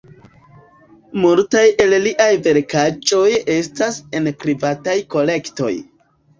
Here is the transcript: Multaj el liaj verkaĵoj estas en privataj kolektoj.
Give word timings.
Multaj 1.25 1.61
el 1.85 1.93
liaj 2.07 2.31
verkaĵoj 2.49 3.29
estas 3.59 4.03
en 4.23 4.33
privataj 4.43 4.99
kolektoj. 5.17 5.75